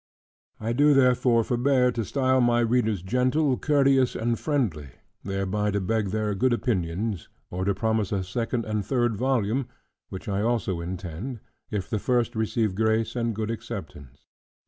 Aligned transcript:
I 0.59 0.73
do 0.73 0.95
therefore 0.95 1.43
forbear 1.43 1.91
to 1.91 2.03
style 2.03 2.41
my 2.41 2.61
readers 2.61 3.03
gentle, 3.03 3.55
courteous, 3.55 4.15
and 4.15 4.39
friendly, 4.39 4.89
thereby 5.23 5.69
to 5.69 5.79
beg 5.79 6.09
their 6.09 6.33
good 6.33 6.53
opinions, 6.53 7.29
or 7.51 7.65
to 7.65 7.75
promise 7.75 8.11
a 8.11 8.23
second 8.23 8.65
and 8.65 8.83
third 8.83 9.15
volume 9.15 9.67
(which 10.09 10.27
I 10.27 10.41
also 10.41 10.79
intend) 10.81 11.39
if 11.69 11.87
the 11.87 11.99
first 11.99 12.35
receive 12.35 12.73
grace 12.73 13.15
and 13.15 13.35
good 13.35 13.51
acceptance. 13.51 14.25